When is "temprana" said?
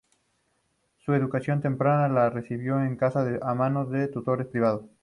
1.61-2.11